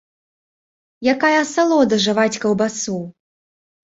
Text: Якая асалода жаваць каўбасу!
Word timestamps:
Якая 1.13 1.33
асалода 1.41 1.99
жаваць 2.05 2.39
каўбасу! 2.45 2.97